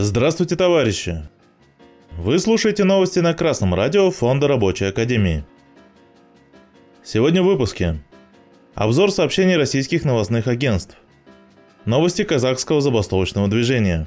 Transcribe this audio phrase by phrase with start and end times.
[0.00, 1.28] Здравствуйте, товарищи!
[2.16, 5.44] Вы слушаете новости на Красном радио Фонда Рабочей Академии.
[7.02, 7.98] Сегодня в выпуске.
[8.76, 10.96] Обзор сообщений российских новостных агентств.
[11.84, 14.06] Новости казахского забастовочного движения.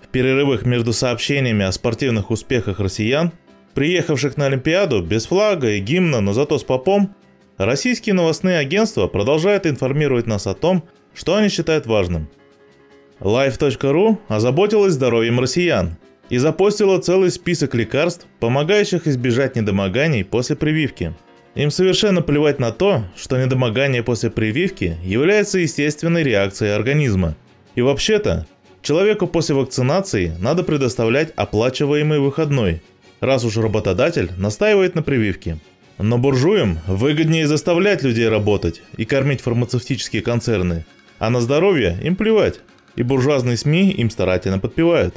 [0.00, 3.32] В перерывах между сообщениями о спортивных успехах россиян,
[3.74, 7.14] приехавших на Олимпиаду без флага и гимна, но зато с попом,
[7.58, 12.30] российские новостные агентства продолжают информировать нас о том, что они считают важным.
[13.22, 15.96] Life.ru озаботилась здоровьем россиян
[16.28, 21.14] и запостила целый список лекарств, помогающих избежать недомоганий после прививки.
[21.54, 27.36] Им совершенно плевать на то, что недомогание после прививки является естественной реакцией организма.
[27.76, 28.46] И вообще-то,
[28.80, 32.82] человеку после вакцинации надо предоставлять оплачиваемый выходной,
[33.20, 35.58] раз уж работодатель настаивает на прививке.
[35.98, 40.84] Но буржуям выгоднее заставлять людей работать и кормить фармацевтические концерны,
[41.20, 42.60] а на здоровье им плевать,
[42.96, 45.14] и буржуазные СМИ им старательно подпевают.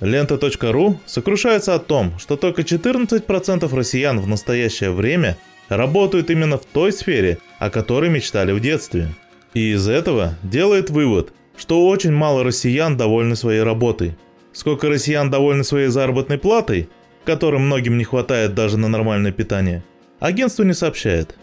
[0.00, 5.36] Лента.ру сокрушается о том, что только 14% россиян в настоящее время
[5.68, 9.08] работают именно в той сфере, о которой мечтали в детстве.
[9.54, 14.16] И из этого делает вывод, что очень мало россиян довольны своей работой.
[14.52, 16.88] Сколько россиян довольны своей заработной платой,
[17.24, 19.82] которым многим не хватает даже на нормальное питание,
[20.20, 21.36] агентство не сообщает.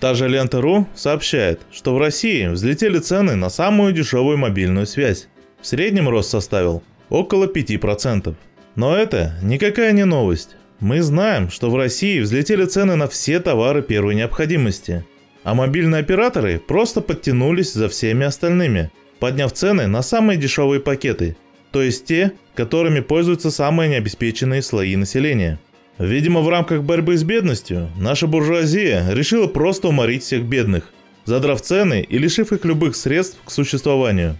[0.00, 5.28] Та же Лента.ру сообщает, что в России взлетели цены на самую дешевую мобильную связь.
[5.60, 8.34] В среднем рост составил около 5%.
[8.76, 10.56] Но это никакая не новость.
[10.80, 15.04] Мы знаем, что в России взлетели цены на все товары первой необходимости.
[15.44, 21.36] А мобильные операторы просто подтянулись за всеми остальными, подняв цены на самые дешевые пакеты,
[21.70, 25.58] то есть те, которыми пользуются самые необеспеченные слои населения.
[25.98, 30.92] Видимо, в рамках борьбы с бедностью наша буржуазия решила просто уморить всех бедных,
[31.24, 34.36] задрав цены и лишив их любых средств к существованию.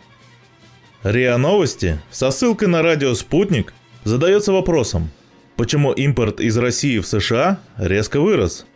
[1.05, 5.11] РИА Новости со ссылкой на радио «Спутник» задается вопросом,
[5.57, 8.67] почему импорт из России в США резко вырос.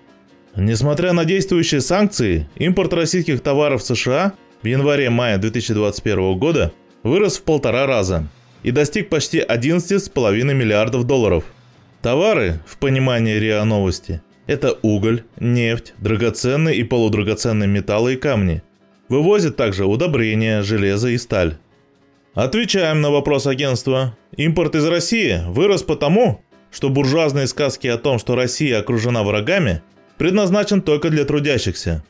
[0.55, 6.73] Несмотря на действующие санкции, импорт российских товаров в США в январе-мае 2021 года
[7.03, 8.29] вырос в полтора раза
[8.63, 11.45] и достиг почти 11,5 миллиардов долларов–
[12.09, 18.63] Товары, в понимании РИА Новости, это уголь, нефть, драгоценные и полудрагоценные металлы и камни.
[19.11, 21.59] Вывозят также удобрения, железо и сталь.
[22.33, 24.17] Отвечаем на вопрос агентства.
[24.35, 29.83] Импорт из России вырос потому, что буржуазные сказки о том, что Россия окружена врагами,
[30.17, 32.03] предназначен только для трудящихся.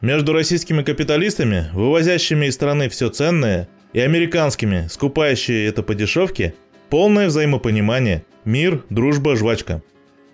[0.00, 6.54] Между российскими капиталистами, вывозящими из страны все ценное, и американскими, скупающими это по дешевке,
[6.90, 9.82] полное взаимопонимание, мир, дружба, жвачка.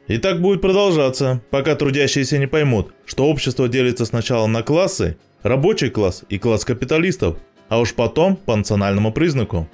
[0.09, 5.91] И так будет продолжаться, пока трудящиеся не поймут, что общество делится сначала на классы, рабочий
[5.91, 7.37] класс и класс капиталистов,
[7.69, 9.69] а уж потом по национальному признаку.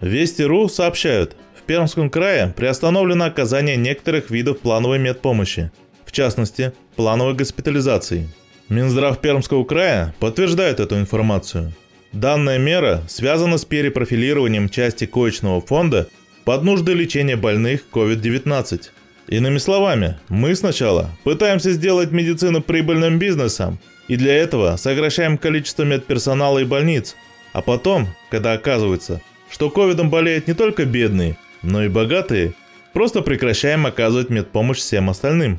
[0.00, 5.70] Вести.ру сообщают, в Пермском крае приостановлено оказание некоторых видов плановой медпомощи,
[6.04, 8.28] в частности, плановой госпитализации.
[8.68, 11.72] Минздрав Пермского края подтверждает эту информацию–
[12.12, 16.08] Данная мера связана с перепрофилированием части коечного фонда
[16.44, 18.80] под нужды лечения больных COVID-19.
[19.28, 26.60] Иными словами, мы сначала пытаемся сделать медицину прибыльным бизнесом, и для этого сокращаем количество медперсонала
[26.60, 27.14] и больниц,
[27.52, 29.20] а потом, когда оказывается,
[29.50, 32.54] что ковидом болеют не только бедные, но и богатые,
[32.94, 35.58] просто прекращаем оказывать медпомощь всем остальным.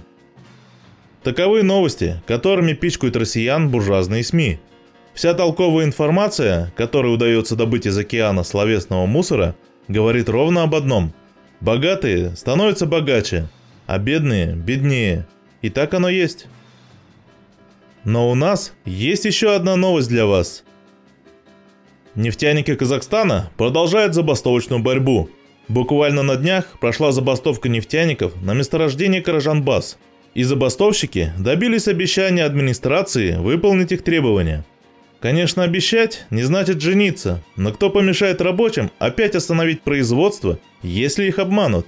[1.22, 4.60] Таковы новости, которыми пичкают россиян буржуазные СМИ–
[5.20, 9.54] Вся толковая информация, которую удается добыть из океана словесного мусора,
[9.90, 11.14] говорит ровно об одном.
[11.60, 13.50] Богатые становятся богаче,
[13.86, 15.28] а бедные– беднее.
[15.62, 16.48] И так оно есть.
[18.06, 20.64] Но у нас есть еще одна новость для вас.
[22.16, 25.30] Нефтяники Казахстана продолжают забастовочную борьбу.
[25.68, 29.98] Буквально на днях прошла забастовка нефтяников на месторождении Каражанбас.
[30.34, 34.64] И забастовщики добились обещания администрации выполнить их требования–
[35.20, 41.88] Конечно, обещать не значит жениться, но кто помешает рабочим опять остановить производство, если их обманут?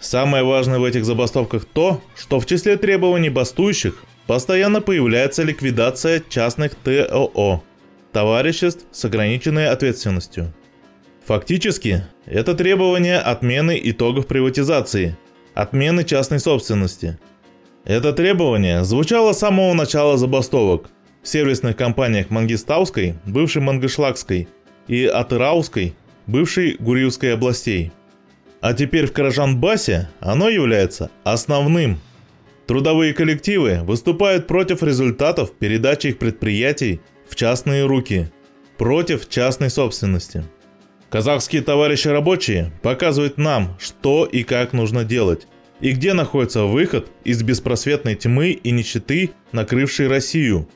[0.00, 6.74] Самое важное в этих забастовках то, что в числе требований бастующих постоянно появляется ликвидация частных
[6.74, 7.62] ТОО–
[8.12, 10.52] товариществ с ограниченной ответственностью.
[11.26, 15.16] Фактически, это требование отмены итогов приватизации,
[15.54, 17.18] отмены частной собственности.
[17.84, 20.90] Это требование звучало с самого начала забастовок–
[21.22, 24.48] в сервисных компаниях Мангистауской, бывшей Мангышлакской,
[24.88, 25.94] и Атырауской,
[26.26, 27.92] бывшей Гурьевской областей.
[28.60, 32.00] А теперь в Каражанбасе оно является основным.
[32.66, 38.30] Трудовые коллективы выступают против результатов передачи их предприятий в частные руки,
[38.78, 40.44] против частной собственности.
[41.08, 45.48] Казахские товарищи рабочие показывают нам, что и как нужно делать,
[45.80, 50.68] и где находится выход из беспросветной тьмы и нищеты, накрывшей Россию.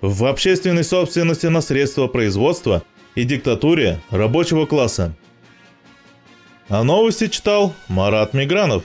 [0.00, 2.84] В общественной собственности на средства производства
[3.16, 5.14] и диктатуре рабочего класса.
[6.68, 8.84] А новости читал Марат Мигранов.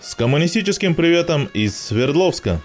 [0.00, 2.62] С коммунистическим приветом из Свердловска.